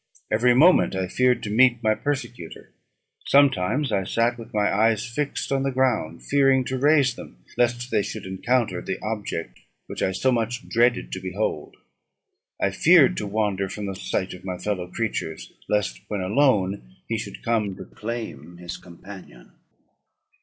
[0.31, 2.73] Every moment I feared to meet my persecutor.
[3.27, 7.91] Sometimes I sat with my eyes fixed on the ground, fearing to raise them, lest
[7.91, 11.77] they should encounter the object which I so much dreaded to behold.
[12.59, 17.19] I feared to wander from the sight of my fellow creatures, lest when alone he
[17.19, 19.51] should come to claim his companion.